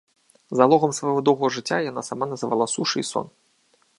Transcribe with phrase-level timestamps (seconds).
[0.59, 3.27] Залогам свайго доўгага жыцця яна сама называла сушы і сон.